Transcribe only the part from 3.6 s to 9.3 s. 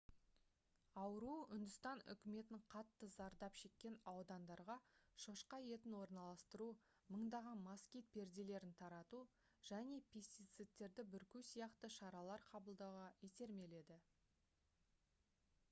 шеккен аудандарға шошқа етін орналастыру мыңдаған москит перделерін тарату